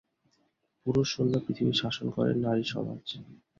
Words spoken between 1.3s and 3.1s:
পৃথিবী শাসন করে নারী সমাজ।